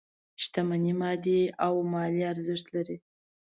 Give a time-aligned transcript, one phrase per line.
[0.43, 2.97] شتمني مادي او مالي ارزښت لري.